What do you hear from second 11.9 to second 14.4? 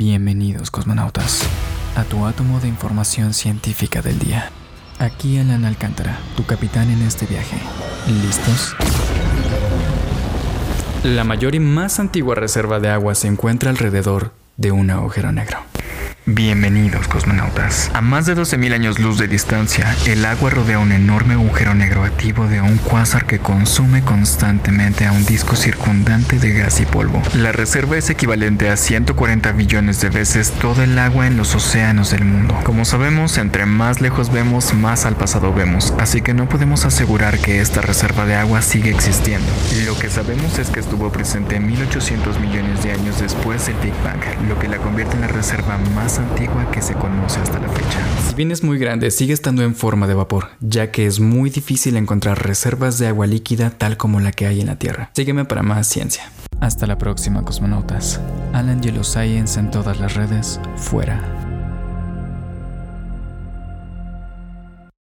antigua reserva de agua se encuentra alrededor